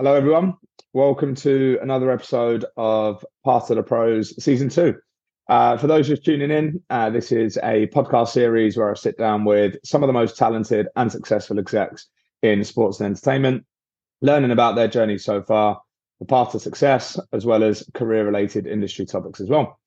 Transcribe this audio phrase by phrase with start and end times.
[0.00, 0.54] Hello, everyone.
[0.94, 4.94] Welcome to another episode of Path to the Pros Season 2.
[5.46, 9.18] Uh, for those just tuning in, uh, this is a podcast series where I sit
[9.18, 12.08] down with some of the most talented and successful execs
[12.42, 13.66] in sports and entertainment,
[14.22, 15.82] learning about their journey so far,
[16.18, 19.78] the path to success, as well as career related industry topics as well.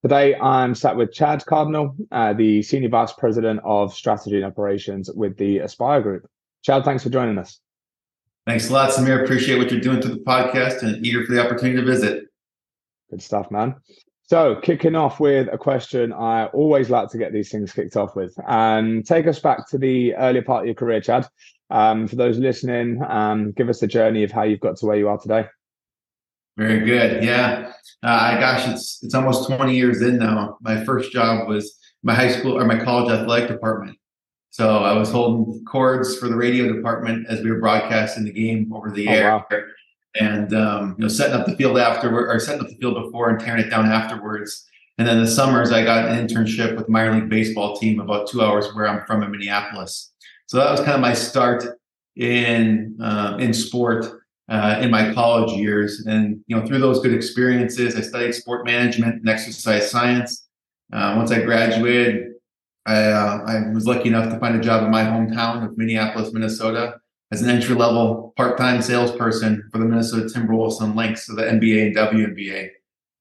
[0.00, 5.10] Today, I'm sat with Chad Cardinal, uh, the Senior Vice President of Strategy and Operations
[5.14, 6.26] with the Aspire Group.
[6.62, 7.60] Chad, thanks for joining us.
[8.48, 9.22] Thanks a lot, Samir.
[9.22, 12.28] Appreciate what you're doing to the podcast and eager for the opportunity to visit.
[13.10, 13.74] Good stuff, man.
[14.22, 18.16] So, kicking off with a question I always like to get these things kicked off
[18.16, 18.34] with.
[18.48, 21.28] And um, take us back to the earlier part of your career, Chad.
[21.68, 24.96] Um, for those listening, um, give us the journey of how you've got to where
[24.96, 25.44] you are today.
[26.56, 27.22] Very good.
[27.22, 27.70] Yeah.
[28.02, 30.56] Uh, gosh, it's it's almost 20 years in now.
[30.62, 33.98] My first job was my high school or my college athletic department.
[34.50, 38.72] So I was holding cords for the radio department as we were broadcasting the game
[38.72, 39.30] over the oh, air.
[39.30, 39.46] Wow.
[40.20, 43.30] And um, you know, setting up the field afterward or setting up the field before
[43.30, 44.66] and tearing it down afterwards.
[44.96, 48.42] And then the summers, I got an internship with minor league baseball team about two
[48.42, 50.12] hours where I'm from in Minneapolis.
[50.46, 51.64] So that was kind of my start
[52.16, 54.06] in uh, in sport
[54.48, 56.04] uh, in my college years.
[56.06, 60.48] And you know, through those good experiences, I studied sport management and exercise science.
[60.92, 62.27] Uh, once I graduated,
[62.88, 66.32] I, uh, I was lucky enough to find a job in my hometown of Minneapolis,
[66.32, 66.98] Minnesota,
[67.30, 71.42] as an entry level part time salesperson for the Minnesota Timberwolves and Lynx so the
[71.42, 72.70] NBA and WNBA.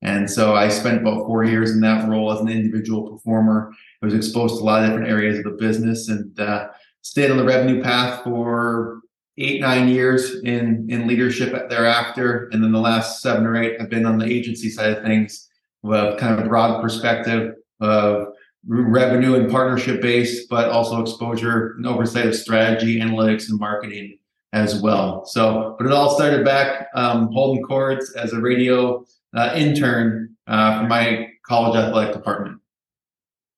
[0.01, 3.73] And so I spent about four years in that role as an individual performer.
[4.01, 6.69] I was exposed to a lot of different areas of the business and uh,
[7.01, 9.01] stayed on the revenue path for
[9.37, 12.47] eight, nine years in, in leadership thereafter.
[12.53, 15.49] And then the last seven or eight, I've been on the agency side of things
[15.83, 18.27] with kind of a broad perspective of
[18.65, 24.17] revenue and partnership based, but also exposure and oversight of strategy, analytics, and marketing
[24.53, 25.25] as well.
[25.25, 29.05] So, but it all started back um, holding cords as a radio
[29.35, 32.59] uh, intern uh, for my college athletic department.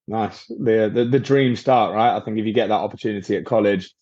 [0.06, 0.46] Nice.
[0.46, 2.16] The, the the dream start, right?
[2.16, 3.94] I think if you get that opportunity at college,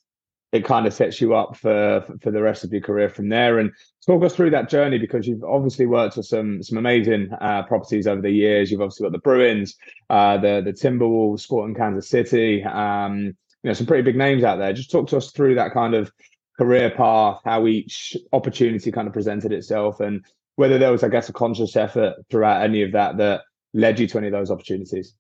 [0.53, 3.59] it kind of sets you up for for the rest of your career from there.
[3.59, 3.71] And
[4.07, 8.07] talk us through that journey because you've obviously worked with some some amazing uh, properties
[8.07, 8.71] over the years.
[8.71, 9.77] You've obviously got the Bruins,
[10.09, 12.65] uh, the the Timberwolves, Sporting Kansas City.
[12.65, 14.73] Um, you know, some pretty big names out there.
[14.73, 16.11] Just talk to us through that kind of
[16.57, 20.25] career path, how each opportunity kind of presented itself, and
[20.57, 23.43] whether there was, I guess, a conscious effort throughout any of that that
[23.75, 25.15] led you to any of those opportunities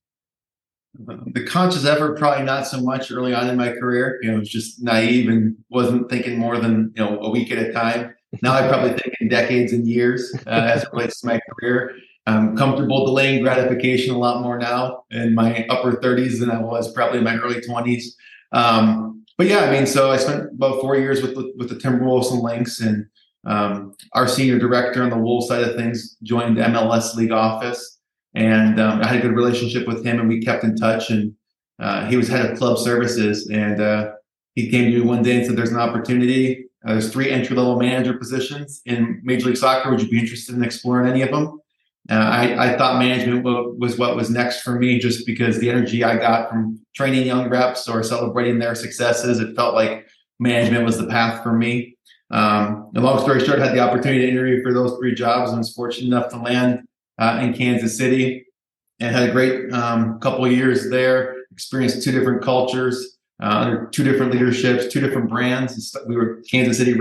[0.94, 4.18] the conscious effort probably not so much early on in my career.
[4.22, 7.50] You know it was just naive and wasn't thinking more than you know a week
[7.50, 8.14] at a time.
[8.42, 11.94] Now i probably think in decades and years uh, as it relates to my career.
[12.26, 16.92] I'm comfortable delaying gratification a lot more now in my upper 30s than i was
[16.92, 18.04] probably in my early 20s
[18.52, 21.74] um, but yeah i mean so i spent about four years with the, with the
[21.74, 23.06] timberwolves and lynx and
[23.46, 27.97] um, our senior director on the wolves side of things joined the mls league office
[28.38, 31.10] and um, I had a good relationship with him, and we kept in touch.
[31.10, 31.34] And
[31.80, 34.12] uh, he was head of club services, and uh,
[34.54, 36.66] he came to me one day and said, "There's an opportunity.
[36.86, 39.90] Uh, there's three entry level manager positions in Major League Soccer.
[39.90, 41.60] Would you be interested in exploring any of them?"
[42.08, 46.04] Uh, I, I, thought management was what was next for me, just because the energy
[46.04, 50.06] I got from training young reps or celebrating their successes, it felt like
[50.38, 51.98] management was the path for me.
[52.30, 55.50] Um, and long story short, I had the opportunity to interview for those three jobs
[55.50, 56.87] and was fortunate enough to land
[57.18, 58.46] uh, in Kansas City
[59.00, 61.36] and had a great um, couple years there.
[61.52, 65.96] Experienced two different cultures uh, under two different leaderships, two different brands.
[66.06, 66.98] We were Kansas City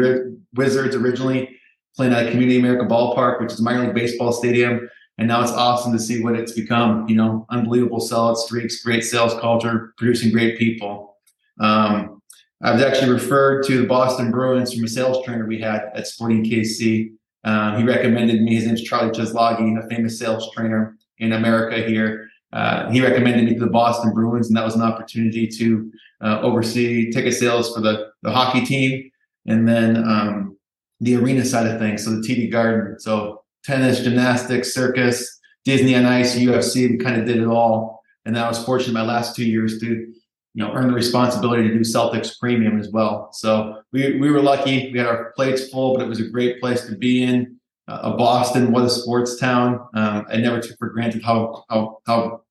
[0.56, 1.58] Wizards originally,
[1.96, 4.90] playing at Community America Ballpark, which is a minor league baseball stadium.
[5.20, 7.08] And now it's awesome to see what it's become.
[7.10, 11.18] You know, unbelievable solid streaks, great sales culture, producing great people.
[11.60, 12.22] Um,
[12.62, 16.08] I was actually referred to the Boston Bruins from a sales trainer we had at
[16.08, 17.17] Sporting KC
[17.48, 18.56] um, he recommended me.
[18.56, 22.30] His name's Charlie Cheslagi, a famous sales trainer in America here.
[22.52, 25.90] Uh, he recommended me to the Boston Bruins, and that was an opportunity to
[26.22, 29.10] uh, oversee ticket sales for the, the hockey team
[29.46, 30.58] and then um,
[31.00, 32.04] the arena side of things.
[32.04, 33.00] So the TD Garden.
[33.00, 36.90] So tennis, gymnastics, circus, Disney on Ice, UFC.
[36.90, 38.02] We kind of did it all.
[38.26, 40.14] And I was fortunate my last two years to
[40.58, 43.30] you know, earn the responsibility to do Celtics premium as well.
[43.32, 44.92] So we, we were lucky.
[44.92, 47.58] We had our plates full, but it was a great place to be in.
[47.88, 49.88] Uh, Boston, what a sports town.
[49.94, 52.42] Um, I never took for granted how, how, how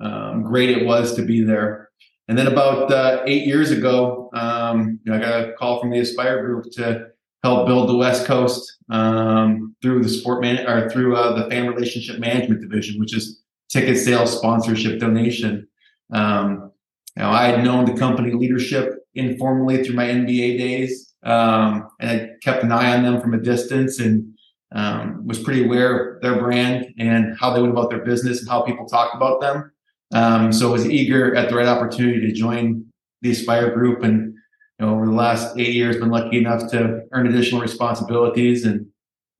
[0.00, 1.90] um, great it was to be there.
[2.26, 5.90] And then about uh, eight years ago, um, you know, I got a call from
[5.90, 7.06] the Aspire Group to
[7.44, 11.68] help build the West Coast um, through the sport man or through uh, the fan
[11.68, 15.68] relationship management division, which is ticket sales, sponsorship, donation.
[16.12, 16.72] Um,
[17.16, 22.28] now, I had known the company leadership informally through my NBA days um, and I
[22.42, 24.34] kept an eye on them from a distance and
[24.72, 28.48] um, was pretty aware of their brand and how they went about their business and
[28.48, 29.72] how people talked about them.
[30.12, 32.84] Um, so I was eager at the right opportunity to join
[33.22, 34.34] the Aspire Group, and
[34.78, 38.86] you know, over the last eight years, been lucky enough to earn additional responsibilities and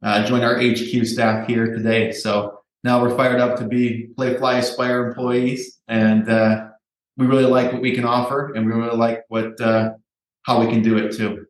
[0.03, 2.13] uh, join our HQ staff here today.
[2.13, 6.69] So now we're fired up to be Play Playfly Aspire employees, and uh,
[7.17, 9.93] we really like what we can offer, and we really like what uh,
[10.43, 11.47] how we can do it too.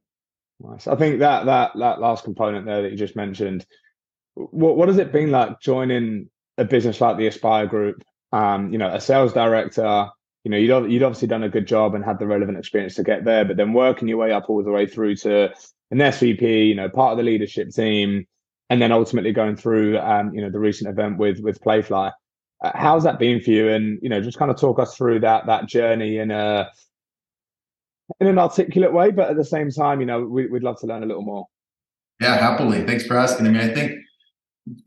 [0.61, 0.87] Nice.
[0.87, 3.66] I think that that that last component there that you just mentioned.
[4.34, 6.28] What what has it been like joining
[6.58, 8.02] a business like the Aspire Group?
[8.32, 10.08] Um, you know, a sales director.
[10.44, 13.02] You know, you'd you'd obviously done a good job and had the relevant experience to
[13.02, 15.52] get there, but then working your way up all the way through to
[15.90, 16.69] an SVP.
[16.69, 18.26] You know, part of the leadership team,
[18.70, 22.12] and then ultimately going through, um, you know, the recent event with with Playfly.
[22.64, 23.69] Uh, how's that been for you?
[23.69, 26.70] And you know, just kind of talk us through that that journey in a
[28.20, 30.87] in an articulate way, but at the same time, you know, we, would love to
[30.87, 31.46] learn a little more.
[32.20, 32.84] Yeah, happily.
[32.87, 33.46] Thanks for asking.
[33.46, 33.93] I mean, I think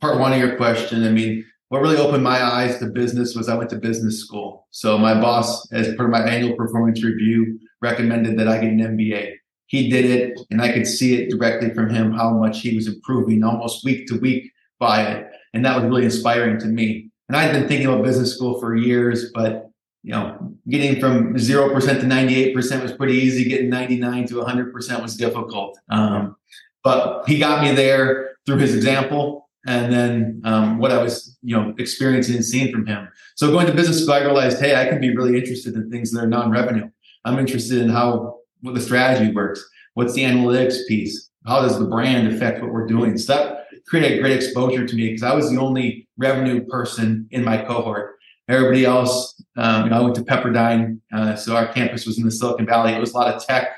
[0.02, 3.50] part one of your question, I mean, what really opened my eyes to business was
[3.50, 4.68] I went to business school.
[4.72, 8.80] So my boss, as part of my annual performance review, recommended that I get an
[8.80, 9.34] MBA.
[9.68, 12.88] He did it, and I could see it directly from him how much he was
[12.88, 15.28] improving almost week to week by it.
[15.54, 17.10] And that was really inspiring to me.
[17.28, 19.70] And I'd been thinking about business school for years, but
[20.04, 23.44] you know, getting from 0% to 98% was pretty easy.
[23.44, 25.78] Getting 99 to 100% was difficult.
[25.90, 26.38] Um,
[26.84, 31.56] but he got me there through his example and then um, what I was, you
[31.56, 33.10] know, experiencing and seeing from him.
[33.36, 36.12] So going to business school, I realized, hey, I can be really interested in things
[36.12, 36.90] that are non-revenue.
[37.26, 39.68] I'm interested in how what the strategy works.
[39.96, 41.30] What's the analytics piece?
[41.46, 43.18] How does the brand affect what we're doing?
[43.18, 43.57] So that
[43.88, 48.16] created great exposure to me because I was the only revenue person in my cohort.
[48.50, 52.24] Everybody else, um, you know, I went to Pepperdine, uh, so our campus was in
[52.24, 52.94] the Silicon Valley.
[52.94, 53.70] It was a lot of tech.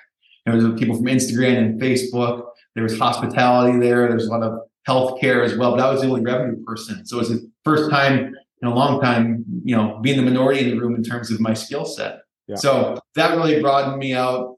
[0.45, 2.45] There was people from Instagram and Facebook.
[2.75, 4.07] There was hospitality there.
[4.07, 5.71] There was a lot of healthcare as well.
[5.71, 8.73] But I was the only revenue person, so it was the first time in a
[8.73, 11.85] long time, you know, being the minority in the room in terms of my skill
[11.85, 12.19] set.
[12.47, 12.55] Yeah.
[12.55, 14.57] So that really broadened me out.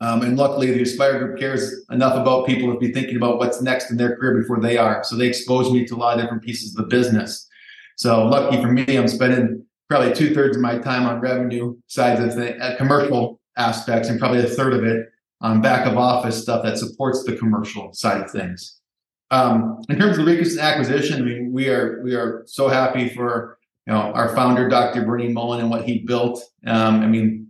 [0.00, 3.62] Um, and luckily, the Aspire Group cares enough about people to be thinking about what's
[3.62, 5.02] next in their career before they are.
[5.04, 7.48] So they exposed me to a lot of different pieces of the business.
[7.96, 12.20] So lucky for me, I'm spending probably two thirds of my time on revenue sides
[12.20, 15.06] of the uh, commercial aspects, and probably a third of it
[15.40, 18.78] on back of office stuff that supports the commercial side of things.
[19.30, 23.08] Um, in terms of the recent acquisition, I mean, we are we are so happy
[23.08, 25.04] for you know our founder, Dr.
[25.04, 26.42] Bernie Mullin, and what he built.
[26.66, 27.45] Um, I mean,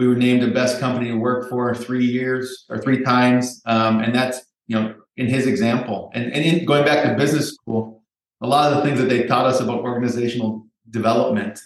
[0.00, 4.00] we were named the best company to work for three years or three times, um,
[4.00, 6.10] and that's you know in his example.
[6.14, 8.02] And and in, going back to business school,
[8.40, 11.60] a lot of the things that they taught us about organizational development,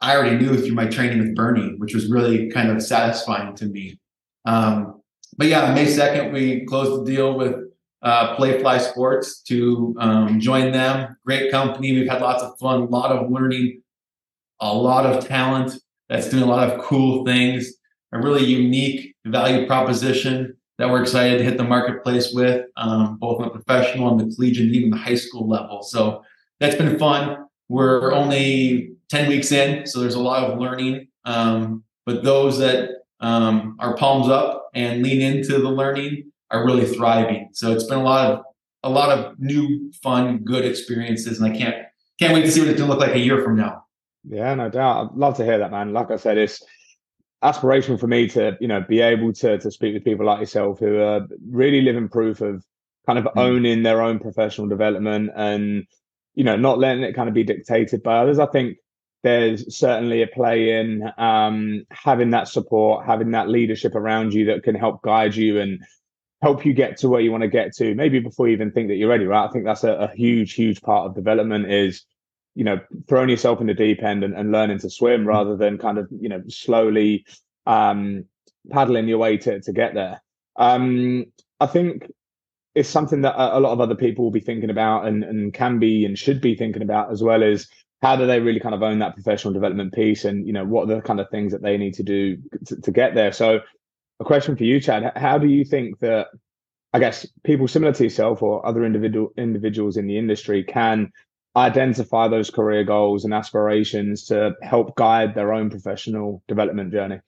[0.00, 3.66] I already knew through my training with Bernie, which was really kind of satisfying to
[3.66, 4.00] me.
[4.46, 5.02] Um,
[5.36, 7.54] but yeah, May 2nd, we closed the deal with
[8.00, 11.18] uh, Playfly Sports to um, join them.
[11.26, 11.92] Great company.
[11.92, 13.82] We've had lots of fun, a lot of learning,
[14.58, 15.78] a lot of talent
[16.10, 17.72] that's doing a lot of cool things,
[18.12, 23.40] a really unique value proposition that we're excited to hit the marketplace with, um, both
[23.40, 25.82] on the professional and the collegiate, and even the high school level.
[25.82, 26.24] So
[26.58, 27.46] that's been fun.
[27.68, 31.08] We're only 10 weeks in, so there's a lot of learning.
[31.24, 32.90] Um, but those that
[33.20, 37.50] um, are palms up and lean into the learning are really thriving.
[37.52, 38.44] So it's been a lot of
[38.82, 41.76] a lot of new, fun, good experiences, and I can't
[42.18, 43.84] can't wait to see what it's gonna look like a year from now.
[44.28, 45.10] Yeah, no doubt.
[45.12, 45.92] I'd love to hear that, man.
[45.92, 46.62] Like I said, it's
[47.42, 50.78] aspirational for me to you know be able to to speak with people like yourself
[50.78, 52.64] who are really living proof of
[53.06, 53.32] kind of mm.
[53.36, 55.86] owning their own professional development and
[56.34, 58.76] you know not letting it kind of be dictated by others i think
[59.22, 64.62] there's certainly a play in um, having that support having that leadership around you that
[64.62, 65.82] can help guide you and
[66.42, 68.88] help you get to where you want to get to maybe before you even think
[68.88, 72.04] that you're ready right i think that's a, a huge huge part of development is
[72.54, 75.78] you know throwing yourself in the deep end and, and learning to swim rather than
[75.78, 77.24] kind of you know slowly
[77.66, 78.24] um,
[78.70, 80.22] paddling your way to to get there.
[80.56, 81.26] Um,
[81.60, 82.10] I think
[82.74, 85.52] it's something that a, a lot of other people will be thinking about and, and
[85.52, 87.68] can be and should be thinking about as well as
[88.02, 90.88] how do they really kind of own that professional development piece and you know what
[90.88, 93.60] are the kind of things that they need to do to, to get there so
[94.20, 96.28] a question for you chad how do you think that
[96.92, 101.10] i guess people similar to yourself or other individual individuals in the industry can
[101.56, 107.20] identify those career goals and aspirations to help guide their own professional development journey?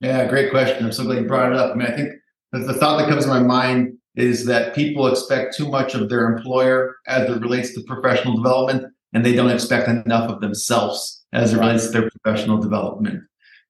[0.00, 0.84] Yeah, great question.
[0.84, 1.72] I'm so glad you brought it up.
[1.72, 2.10] I mean, I think
[2.52, 6.32] the thought that comes to my mind is that people expect too much of their
[6.32, 11.52] employer as it relates to professional development, and they don't expect enough of themselves as
[11.52, 13.22] it relates to their professional development.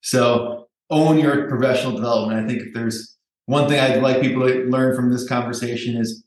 [0.03, 2.45] So own your professional development.
[2.45, 6.25] I think if there's one thing I'd like people to learn from this conversation is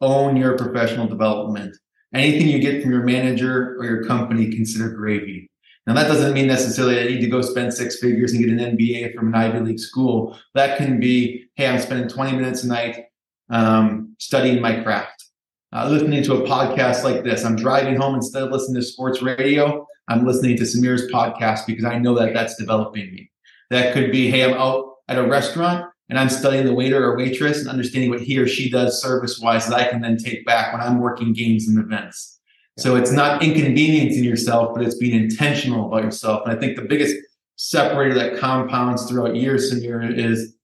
[0.00, 1.76] own your professional development.
[2.14, 5.50] Anything you get from your manager or your company, consider gravy.
[5.86, 8.76] Now, that doesn't mean necessarily I need to go spend six figures and get an
[8.76, 10.36] MBA from an Ivy League school.
[10.54, 13.04] That can be, hey, I'm spending 20 minutes a night
[13.50, 15.26] um, studying my craft,
[15.72, 17.44] uh, listening to a podcast like this.
[17.44, 19.86] I'm driving home instead of listening to sports radio.
[20.08, 23.30] I'm listening to Samir's podcast because I know that that's developing me.
[23.70, 27.16] That could be, hey, I'm out at a restaurant and I'm studying the waiter or
[27.16, 30.46] waitress and understanding what he or she does service wise that I can then take
[30.46, 32.38] back when I'm working games and events.
[32.78, 36.42] So it's not inconveniencing yourself, but it's being intentional about yourself.
[36.44, 37.16] And I think the biggest
[37.56, 40.54] separator that compounds throughout years, Samir, is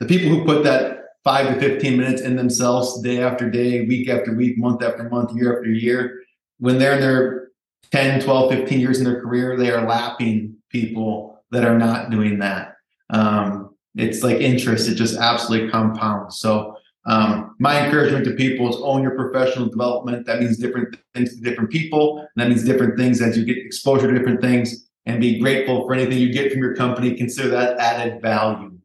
[0.00, 4.08] the people who put that five to 15 minutes in themselves day after day, week
[4.08, 6.22] after week, month after month, year after year.
[6.58, 7.48] When they're in their
[7.92, 12.38] 10, 12, 15 years in their career, they are lapping people that are not doing
[12.40, 12.76] that.
[13.10, 16.38] Um, it's like interest, it just absolutely compounds.
[16.38, 20.26] So, um, my encouragement to people is own your professional development.
[20.26, 22.26] That means different things to different people.
[22.36, 25.94] that means different things as you get exposure to different things and be grateful for
[25.94, 27.14] anything you get from your company.
[27.14, 28.78] Consider that added value.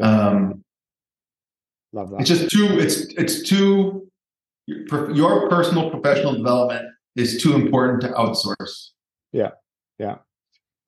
[0.00, 0.64] Um,
[1.92, 2.20] Love that.
[2.20, 4.08] It's just too, it's, it's too,
[4.66, 6.86] your personal professional development
[7.16, 8.90] is too important to outsource.
[9.32, 9.50] Yeah.
[9.98, 10.16] Yeah.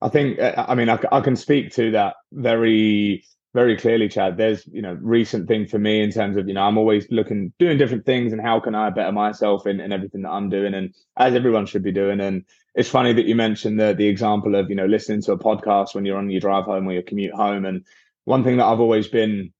[0.01, 4.37] I think, I mean, I, I can speak to that very, very clearly, Chad.
[4.37, 7.51] There's, you know, recent thing for me in terms of, you know, I'm always looking,
[7.59, 10.73] doing different things and how can I better myself in, in everything that I'm doing
[10.73, 12.21] and as everyone should be doing.
[12.21, 15.37] And it's funny that you mentioned the, the example of, you know, listening to a
[15.37, 17.65] podcast when you're on your drive home or your commute home.
[17.65, 17.85] And
[18.23, 19.51] one thing that I've always been,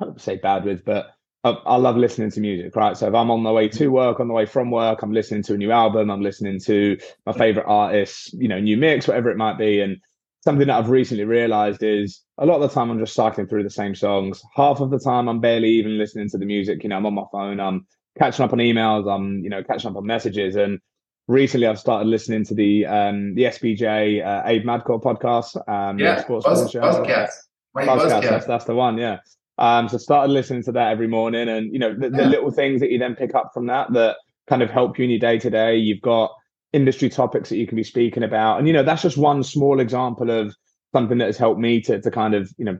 [0.00, 1.06] I don't say bad with, but
[1.44, 2.96] I, I, love listening to music, right?
[2.96, 3.92] So if I'm on the way to mm-hmm.
[3.92, 6.98] work, on the way from work, I'm listening to a new album, I'm listening to
[7.24, 9.80] my favorite artists, you know, new mix, whatever it might be.
[9.80, 10.00] And
[10.48, 13.64] something that I've recently realized is a lot of the time I'm just cycling through
[13.64, 14.42] the same songs.
[14.56, 16.82] Half of the time I'm barely even listening to the music.
[16.82, 17.86] You know, I'm on my phone, I'm
[18.18, 20.56] catching up on emails, I'm, you know, catching up on messages.
[20.56, 20.78] And
[21.26, 25.52] recently I've started listening to the um the SBJ uh, Abe Madkour podcast.
[25.68, 27.28] Um yeah, sports Buzz, Buzzcast.
[27.76, 29.18] Buzzcast, that's, that's the one, yeah.
[29.58, 32.80] Um, so started listening to that every morning, and you know the, the little things
[32.80, 34.16] that you then pick up from that that
[34.48, 35.76] kind of help you in your day to day.
[35.76, 36.30] You've got
[36.72, 39.80] industry topics that you can be speaking about, and you know that's just one small
[39.80, 40.54] example of
[40.92, 42.78] something that has helped me to to kind of you know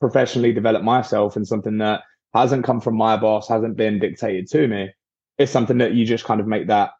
[0.00, 2.02] professionally develop myself, and something that
[2.34, 4.90] hasn't come from my boss, hasn't been dictated to me.
[5.38, 6.90] It's something that you just kind of make that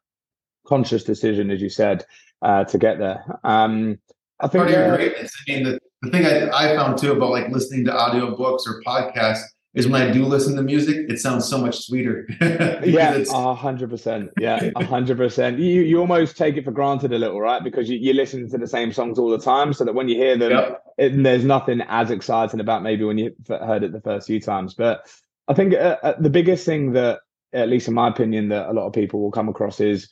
[0.66, 2.04] conscious decision, as you said,
[2.42, 3.24] uh, to get there.
[3.44, 3.98] Um,
[4.40, 5.32] I think part of your greatness.
[5.48, 8.82] I mean, the, the thing I, I found too about like listening to audiobooks or
[8.86, 12.26] podcasts is when I do listen to music, it sounds so much sweeter.
[12.40, 14.30] yeah, a hundred percent.
[14.38, 15.60] Yeah, a hundred percent.
[15.60, 17.62] You you almost take it for granted a little, right?
[17.62, 20.16] Because you, you listen to the same songs all the time, so that when you
[20.16, 20.82] hear them, yep.
[20.98, 24.74] it, there's nothing as exciting about maybe when you heard it the first few times.
[24.74, 25.08] But
[25.46, 27.20] I think uh, uh, the biggest thing that,
[27.52, 30.10] at least in my opinion, that a lot of people will come across is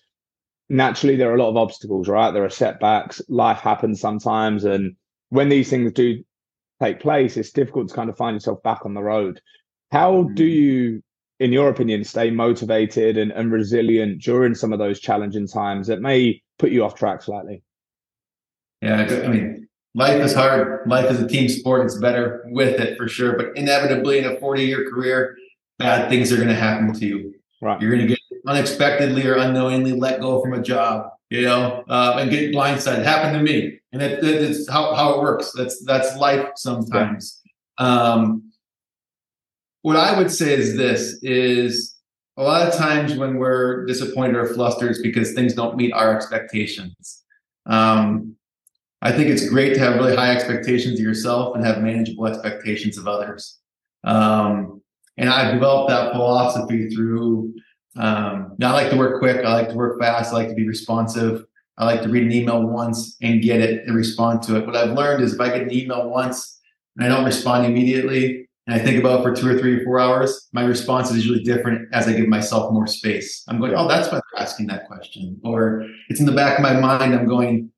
[0.69, 2.31] naturally there are a lot of obstacles, right?
[2.31, 3.21] There are setbacks.
[3.29, 4.95] Life happens sometimes, and
[5.31, 6.23] when these things do
[6.83, 9.41] take place, it's difficult to kind of find yourself back on the road.
[9.91, 10.53] How do mm.
[10.53, 11.03] you,
[11.41, 16.01] in your opinion, stay motivated and, and resilient during some of those challenging times that
[16.01, 17.63] may put you off track slightly?
[18.81, 20.89] Yeah, I mean, life is hard.
[20.89, 21.87] Life is a team sport.
[21.87, 23.37] It's better with it for sure.
[23.37, 25.37] But inevitably, in a 40 year career,
[25.79, 27.35] bad things are going to happen to you.
[27.61, 27.81] Right.
[27.81, 28.19] You're going to get
[28.49, 33.01] unexpectedly or unknowingly let go from a job, you know, uh, and get blindsided.
[33.01, 35.53] It happened to me, and that's how, how it works.
[35.55, 37.41] That's that's life sometimes.
[37.79, 37.87] Yeah.
[37.87, 38.51] Um,
[39.83, 41.97] what I would say is this: is
[42.39, 46.17] a lot of times when we're disappointed or flustered, it's because things don't meet our
[46.17, 47.25] expectations.
[47.67, 48.35] Um,
[49.03, 52.97] I think it's great to have really high expectations of yourself and have manageable expectations
[52.97, 53.59] of others.
[54.05, 54.83] Um,
[55.19, 57.55] and I've developed that philosophy through
[57.99, 59.45] um, now I like to work quick.
[59.45, 60.33] I like to work fast.
[60.33, 61.45] I like to be responsive.
[61.77, 64.67] I like to read an email once and get it and respond to it.
[64.67, 66.61] What I've learned is if I get an email once
[66.97, 69.85] and I don't respond immediately and I think about it for two or three or
[69.85, 73.45] four hours, my response is usually different as I give myself more space.
[73.49, 75.41] I'm going, oh, that's why they're asking that question.
[75.45, 77.15] Or it's in the back of my mind.
[77.15, 77.71] I'm going,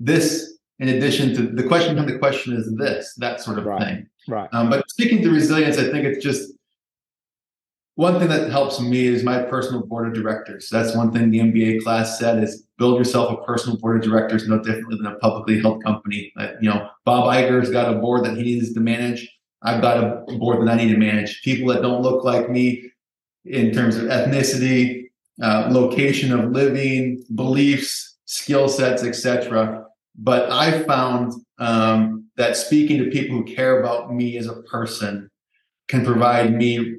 [0.00, 3.82] this in addition to the question behind the question is this, that sort of right.
[3.82, 4.06] thing.
[4.28, 4.48] Right.
[4.52, 6.52] Um, but speaking to resilience, I think it's just
[7.96, 10.68] one thing that helps me is my personal board of directors.
[10.70, 14.46] That's one thing the MBA class said is build yourself a personal board of directors
[14.46, 16.30] no differently than a publicly held company.
[16.60, 19.26] You know, Bob Iger's got a board that he needs to manage.
[19.62, 21.40] I've got a board that I need to manage.
[21.42, 22.90] People that don't look like me
[23.46, 25.04] in terms of ethnicity,
[25.42, 29.86] uh, location of living, beliefs, skill sets, etc.
[30.16, 35.30] But I found um, that speaking to people who care about me as a person
[35.88, 36.96] can provide me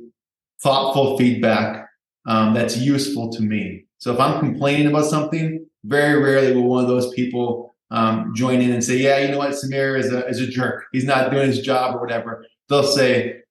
[0.62, 1.88] thoughtful feedback
[2.26, 3.86] um, that's useful to me.
[4.00, 8.62] So if I'm complaining about something, very rarely will one of those people um, join
[8.62, 10.86] in and say, "Yeah, you know what, Samir is a is a jerk.
[10.92, 13.42] He's not doing his job or whatever." They'll say,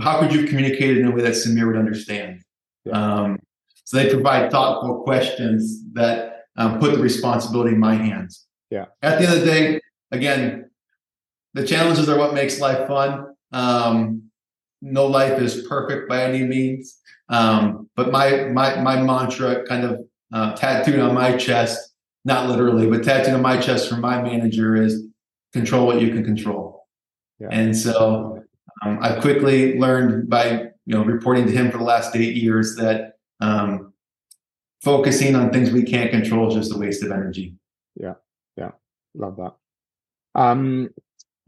[0.00, 2.42] "How could you communicate in a way that Samir would understand?"
[2.92, 3.38] Um,
[3.84, 8.46] so they provide thoughtful questions that um, put the responsibility in my hands.
[8.70, 8.86] Yeah.
[9.00, 9.80] At the end of the day,
[10.10, 10.70] again,
[11.54, 13.34] the challenges are what makes life fun.
[13.52, 14.27] Um,
[14.80, 16.98] no life is perfect by any means.
[17.28, 20.00] Um, but my my my mantra kind of
[20.32, 21.94] uh, tattooed on my chest,
[22.24, 25.04] not literally, but tattooed on my chest from my manager is
[25.52, 26.86] control what you can control.
[27.38, 27.48] Yeah.
[27.50, 28.42] And so
[28.82, 30.50] um, I've quickly learned by
[30.86, 33.92] you know reporting to him for the last eight years that um,
[34.82, 37.54] focusing on things we can't control is just a waste of energy.
[37.94, 38.14] Yeah,
[38.56, 38.72] yeah,
[39.14, 39.54] love that.
[40.34, 40.90] Um,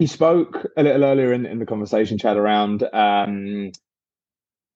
[0.00, 3.70] you spoke a little earlier in, in the conversation, Chad, around um,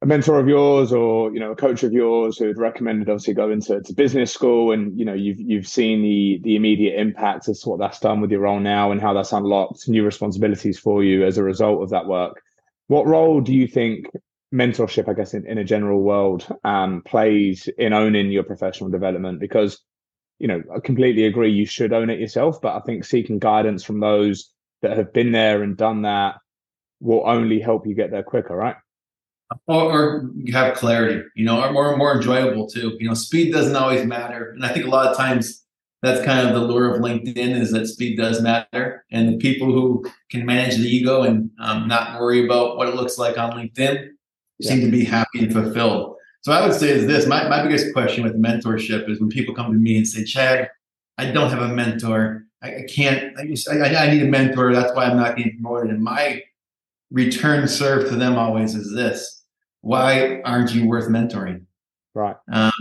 [0.02, 3.32] a mentor of yours or you know a coach of yours who had recommended obviously
[3.32, 4.70] going to, to business school.
[4.70, 8.30] And you know you've you've seen the the immediate impact of what that's done with
[8.30, 11.88] your role now and how that's unlocked new responsibilities for you as a result of
[11.90, 12.42] that work.
[12.88, 14.06] What role do you think
[14.54, 19.40] mentorship i guess in, in a general world um, plays in owning your professional development?
[19.40, 19.80] Because
[20.38, 23.84] you know i completely agree you should own it yourself but i think seeking guidance
[23.84, 24.50] from those
[24.84, 26.36] that have been there and done that
[27.00, 28.76] will only help you get there quicker right
[29.66, 32.96] or, or have clarity, you know, or more more enjoyable too.
[32.98, 35.62] You know, speed doesn't always matter, and I think a lot of times
[36.02, 39.72] that's kind of the lure of LinkedIn is that speed does matter, and the people
[39.72, 43.52] who can manage the ego and um, not worry about what it looks like on
[43.52, 44.10] LinkedIn
[44.58, 44.70] yeah.
[44.70, 46.16] seem to be happy and fulfilled.
[46.42, 49.54] So I would say is this: my my biggest question with mentorship is when people
[49.54, 50.70] come to me and say, "Chad,
[51.18, 52.43] I don't have a mentor.
[52.64, 53.38] I, I can't.
[53.38, 54.72] I, just, I, I need a mentor.
[54.72, 56.42] That's why I'm not getting promoted." And my
[57.10, 59.42] return served to them always is this.
[59.82, 61.66] Why aren't you worth mentoring?
[62.14, 62.36] Right.
[62.50, 62.72] Um,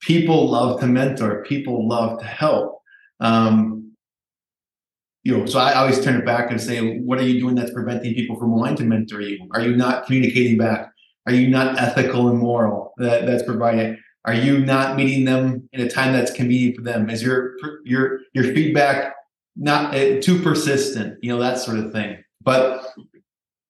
[0.00, 1.44] people love to mentor.
[1.44, 2.82] People love to help.
[3.20, 3.78] Um,
[5.24, 7.72] you know so i always turn it back and say what are you doing that's
[7.72, 9.46] preventing people from wanting to mentor you?
[9.52, 10.90] Are you not communicating back?
[11.26, 13.98] Are you not ethical and moral that, that's provided?
[14.24, 17.10] Are you not meeting them in a time that's convenient for them?
[17.10, 19.14] Is your your your feedback
[19.58, 22.94] not uh, too persistent you know that sort of thing but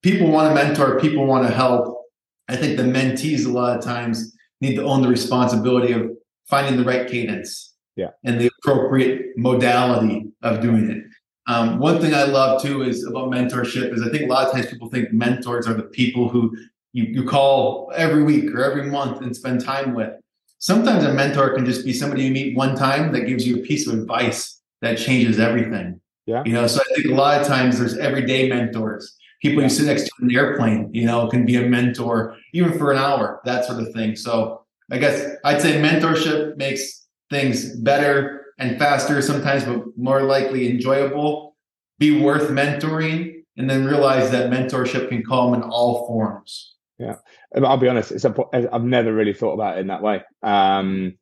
[0.03, 2.03] people want to mentor, people want to help.
[2.49, 6.11] I think the mentees a lot of times need to own the responsibility of
[6.49, 8.11] finding the right cadence yeah.
[8.25, 11.05] and the appropriate modality of doing it.
[11.47, 14.53] Um, one thing I love too is about mentorship is I think a lot of
[14.53, 16.57] times people think mentors are the people who
[16.93, 20.13] you, you call every week or every month and spend time with.
[20.59, 23.61] Sometimes a mentor can just be somebody you meet one time that gives you a
[23.61, 26.01] piece of advice that changes everything.
[26.27, 26.43] Yeah.
[26.45, 29.87] You know, so I think a lot of times there's everyday mentors people you sit
[29.87, 33.41] next to in the airplane, you know, can be a mentor even for an hour,
[33.45, 34.17] that sort of thing.
[34.17, 40.69] So I guess I'd say mentorship makes things better and faster sometimes, but more likely
[40.69, 41.57] enjoyable.
[41.99, 46.77] Be worth mentoring, and then realize that mentorship can come in all forms.
[46.97, 47.17] Yeah,
[47.57, 48.13] I'll be honest.
[48.13, 50.23] It's a, I've never really thought about it in that way.
[50.43, 51.19] Um.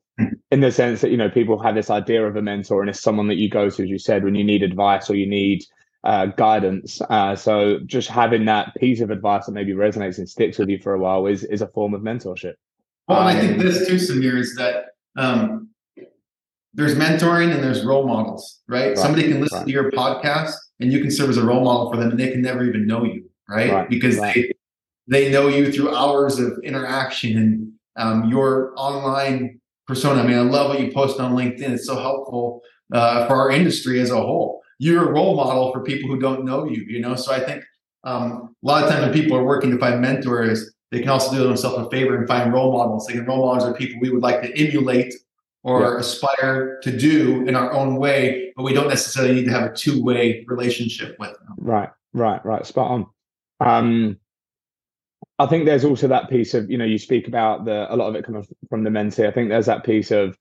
[0.50, 3.00] In the sense that you know people have this idea of a mentor, and it's
[3.00, 5.64] someone that you go to, as you said, when you need advice or you need
[6.05, 7.00] uh, guidance.
[7.11, 10.79] Uh, so just having that piece of advice that maybe resonates and sticks with you
[10.79, 12.55] for a while is is a form of mentorship.
[13.09, 15.68] Well, um, I think um, this too, Samir, is that um,
[16.74, 18.88] there's mentoring and there's role models, right?
[18.88, 19.66] right Somebody can listen right.
[19.66, 22.31] to your podcast and you can serve as a role model for them, and they
[22.31, 23.72] can never even know you, right?
[23.72, 24.52] right because they
[25.09, 30.22] they know you through hours of interaction and um, your online persona.
[30.22, 31.70] I mean, I love what you post on LinkedIn.
[31.70, 35.83] It's so helpful uh, for our industry as a whole you're a role model for
[35.83, 37.16] people who don't know you, you know?
[37.16, 37.64] So I think
[38.05, 41.35] um, a lot of times when people are working to find mentors, they can also
[41.35, 43.07] do themselves a favor and find role models.
[43.07, 45.14] They can role models are people we would like to emulate
[45.62, 45.99] or yeah.
[45.99, 49.75] aspire to do in our own way, but we don't necessarily need to have a
[49.75, 51.55] two-way relationship with them.
[51.59, 52.64] Right, right, right.
[52.64, 53.07] Spot on.
[53.59, 54.18] Um,
[55.38, 58.09] I think there's also that piece of, you know, you speak about the a lot
[58.09, 59.27] of it coming from the mentee.
[59.27, 60.37] I think there's that piece of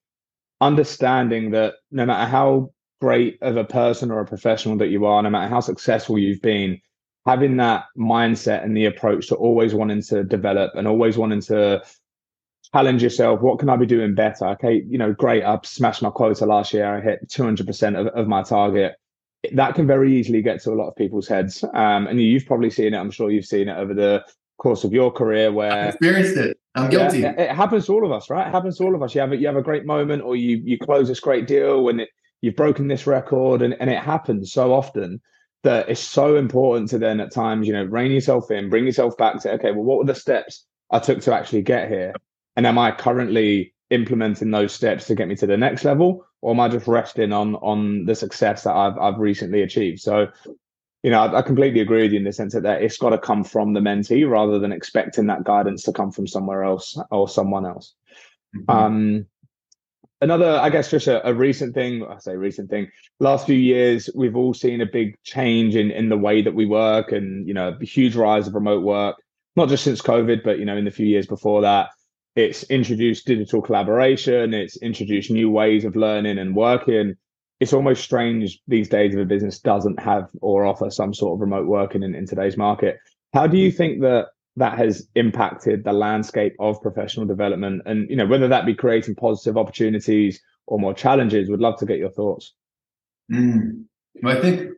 [0.61, 5.21] understanding that no matter how great of a person or a professional that you are,
[5.21, 6.79] no matter how successful you've been,
[7.25, 11.83] having that mindset and the approach to always wanting to develop and always wanting to
[12.73, 13.41] challenge yourself.
[13.41, 14.45] What can I be doing better?
[14.49, 15.43] Okay, you know, great.
[15.43, 16.85] I smashed my quota last year.
[16.85, 18.95] I hit 200% of, of my target.
[19.53, 21.63] That can very easily get to a lot of people's heads.
[21.63, 22.97] Um, and you've probably seen it.
[22.97, 24.23] I'm sure you've seen it over the
[24.65, 26.57] course of your career where I've experienced it.
[26.73, 27.19] I'm guilty.
[27.19, 28.47] Yeah, it, happens to all of us, right?
[28.47, 29.13] It happens to all of us.
[29.13, 31.87] You have a, you have a great moment or you you close this great deal
[31.87, 32.09] and it
[32.41, 35.21] you've broken this record and, and it happens so often
[35.61, 39.15] that it's so important to then at times, you know, rein yourself in, bring yourself
[39.17, 42.13] back to, okay, well, what were the steps I took to actually get here?
[42.55, 46.25] And am I currently implementing those steps to get me to the next level?
[46.41, 49.99] Or am I just resting on on the success that I've I've recently achieved?
[49.99, 50.27] So,
[51.03, 53.09] you know, I, I completely agree with you in the sense that, that it's got
[53.09, 56.97] to come from the mentee rather than expecting that guidance to come from somewhere else
[57.11, 57.93] or someone else.
[58.55, 58.71] Mm-hmm.
[58.71, 59.25] Um,
[60.21, 62.05] another, I guess, just a, a, recent thing.
[62.05, 62.89] I say recent thing.
[63.19, 66.65] Last few years, we've all seen a big change in in the way that we
[66.65, 69.17] work, and you know, a huge rise of remote work.
[69.55, 71.89] Not just since COVID, but you know, in the few years before that,
[72.35, 74.53] it's introduced digital collaboration.
[74.53, 77.15] It's introduced new ways of learning and working.
[77.59, 81.41] It's almost strange these days if a business doesn't have or offer some sort of
[81.41, 82.97] remote working in, in today's market.
[83.33, 88.15] How do you think that that has impacted the landscape of professional development and you
[88.15, 92.09] know whether that be creating positive opportunities or more challenges would love to get your
[92.09, 92.53] thoughts
[93.31, 93.83] mm.
[94.21, 94.71] well, i think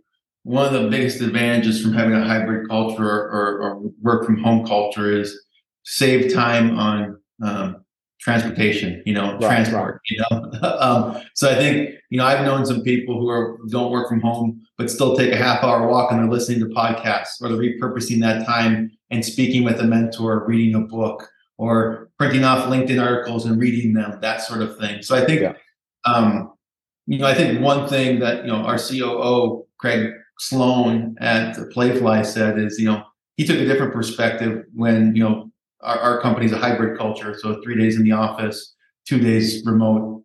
[0.43, 4.41] one of the biggest advantages from having a hybrid culture or, or, or work from
[4.41, 5.37] home culture is
[5.83, 7.85] save time on um,
[8.19, 10.51] transportation, you know, right, transport, you know.
[10.79, 14.21] um, so I think, you know, I've known some people who are don't work from
[14.21, 17.57] home, but still take a half hour walk and they're listening to podcasts or they're
[17.57, 23.03] repurposing that time and speaking with a mentor, reading a book, or printing off LinkedIn
[23.03, 25.01] articles and reading them, that sort of thing.
[25.01, 25.53] So I think, yeah.
[26.05, 26.53] um,
[27.05, 32.25] you know, I think one thing that you know our COO Craig Sloan at Playfly
[32.25, 33.03] said is, you know,
[33.37, 37.61] he took a different perspective when you know our, our company's a hybrid culture, so
[37.61, 40.23] three days in the office, two days remote.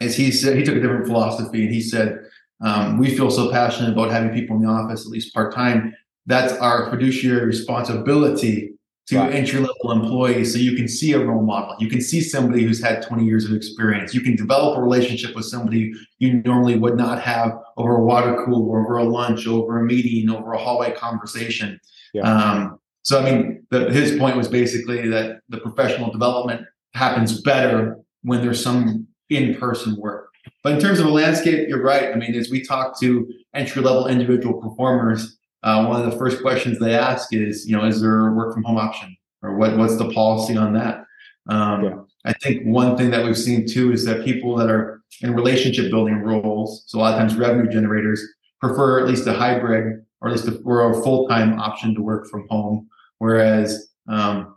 [0.00, 2.18] As he said, he took a different philosophy, and he said,
[2.60, 5.94] um, "We feel so passionate about having people in the office, at least part time,
[6.26, 8.72] that's our fiduciary responsibility
[9.08, 9.34] to right.
[9.34, 12.80] entry level employees so you can see a role model you can see somebody who's
[12.80, 16.96] had 20 years of experience you can develop a relationship with somebody you normally would
[16.96, 20.92] not have over a water cooler over a lunch over a meeting over a hallway
[20.92, 21.80] conversation
[22.14, 22.22] yeah.
[22.22, 26.62] um, so i mean the, his point was basically that the professional development
[26.94, 30.28] happens better when there's some in-person work
[30.62, 33.82] but in terms of a landscape you're right i mean as we talk to entry
[33.82, 38.00] level individual performers uh, one of the first questions they ask is, you know, is
[38.00, 41.04] there a work from home option or what, what's the policy on that?
[41.48, 41.98] Um, yeah.
[42.24, 45.90] I think one thing that we've seen too is that people that are in relationship
[45.90, 48.22] building roles, so a lot of times revenue generators
[48.60, 52.02] prefer at least a hybrid or at least a, or a full time option to
[52.02, 52.88] work from home.
[53.22, 54.56] Whereas um,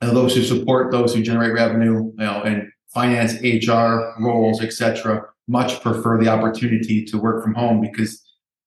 [0.00, 5.80] those who support those who generate revenue, you know, and finance, HR roles, etc., much
[5.82, 8.24] prefer the opportunity to work from home because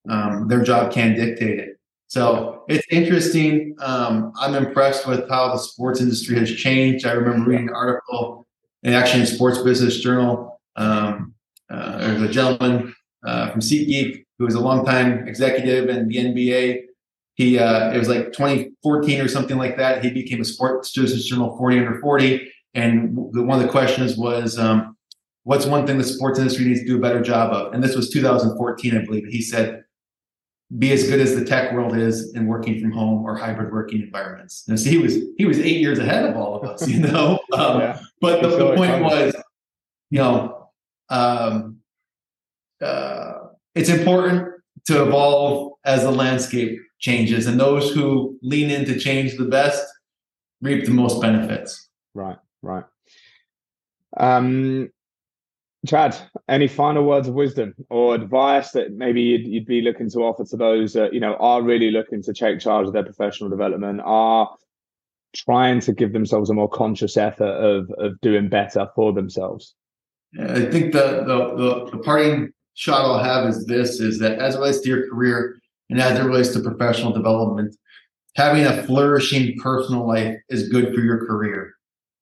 [0.10, 1.80] um, their job can dictate it.
[2.08, 3.78] So it's interesting.
[3.80, 7.06] Um, I'm impressed with how the sports industry has changed.
[7.06, 8.45] I remember reading an article,
[8.84, 11.34] and actually in Sports Business Journal, um,
[11.69, 12.93] uh, there's a gentleman
[13.25, 16.88] uh, from SeatGeek who was a longtime executive in the NBA.
[17.39, 20.04] He uh, it was like 2014 or something like that.
[20.04, 24.17] He became a Sports Business Journal 40 under 40, and the, one of the questions
[24.17, 24.97] was, um,
[25.43, 27.95] "What's one thing the sports industry needs to do a better job of?" And this
[27.95, 29.25] was 2014, I believe.
[29.28, 29.86] He said
[30.78, 34.02] be as good as the tech world is in working from home or hybrid working
[34.02, 34.65] environments.
[34.67, 37.39] And so he was he was eight years ahead of all of us, you know.
[37.54, 37.99] Um, yeah.
[38.19, 39.34] But the, the point was,
[40.12, 40.69] you know,
[41.10, 41.78] um,
[42.82, 43.34] uh,
[43.75, 44.49] it's important
[44.88, 49.84] to evolve as the landscape changes, and those who lean in to change the best
[50.62, 51.90] reap the most benefits.
[52.14, 52.84] Right, right.
[54.18, 54.90] Um,
[55.86, 56.18] Chad,
[56.50, 60.44] any final words of wisdom or advice that maybe you'd, you'd be looking to offer
[60.44, 64.02] to those that you know are really looking to take charge of their professional development,
[64.04, 64.50] are
[65.36, 69.74] trying to give themselves a more conscious effort of of doing better for themselves?
[70.34, 74.40] Yeah, I think the, the the the parting shot I'll have is this: is that
[74.40, 75.59] as it relates to your career
[75.89, 77.75] and as it relates to professional development,
[78.36, 81.73] having a flourishing personal life is good for your career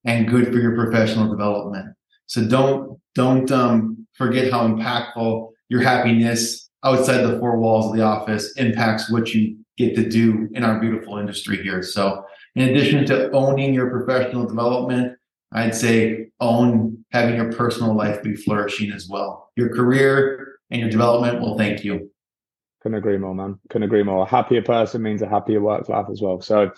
[0.05, 1.93] and good for your professional development.
[2.27, 8.03] So don't don't um, forget how impactful your happiness outside the four walls of the
[8.03, 11.83] office impacts what you get to do in our beautiful industry here.
[11.83, 12.23] So,
[12.55, 15.17] in addition to owning your professional development,
[15.51, 19.51] I'd say own having your personal life be flourishing as well.
[19.55, 22.11] Your career and your development will thank you.
[22.87, 23.59] Couldn't agree more, man.
[23.69, 24.23] Couldn't agree more.
[24.23, 26.39] A happier person means a happier work life as well.
[26.39, 26.71] So,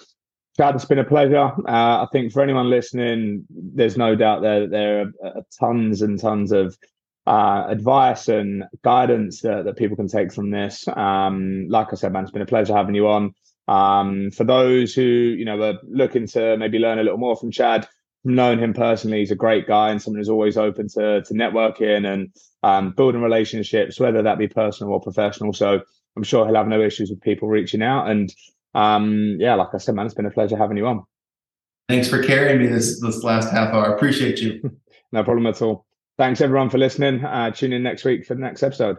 [0.58, 1.52] Chad, it's been a pleasure.
[1.68, 6.20] Uh, I think for anyone listening, there's no doubt there there are uh, tons and
[6.20, 6.76] tons of
[7.28, 10.88] uh, advice and guidance that, that people can take from this.
[10.88, 13.36] Um, like I said, man, it's been a pleasure having you on.
[13.68, 17.52] Um, for those who you know are looking to maybe learn a little more from
[17.52, 17.88] Chad,
[18.24, 22.12] knowing him personally, he's a great guy and someone who's always open to to networking
[22.12, 25.54] and um, building relationships, whether that be personal or professional.
[25.54, 25.82] So
[26.16, 28.10] I'm sure he'll have no issues with people reaching out.
[28.10, 28.34] And
[28.76, 31.04] um, yeah, like I said, man, it's been a pleasure having you on.
[31.88, 33.96] Thanks for carrying me this this last half hour.
[33.96, 34.62] Appreciate you.
[35.12, 35.86] no problem at all.
[36.18, 37.24] Thanks everyone for listening.
[37.24, 38.98] Uh, tune in next week for the next episode.